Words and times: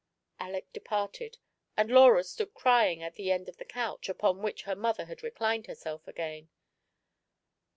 '* 0.23 0.39
Aleck 0.41 0.73
departed, 0.73 1.37
and 1.77 1.91
Laura 1.91 2.23
stood 2.23 2.55
crying 2.55 3.03
at 3.03 3.13
the 3.13 3.29
end 3.31 3.47
of 3.47 3.57
the 3.57 3.65
couch, 3.65 4.09
upon 4.09 4.41
which 4.41 4.63
her 4.63 4.75
mother 4.75 5.05
had 5.05 5.21
reclined 5.21 5.67
herself 5.67 6.07
again. 6.07 6.49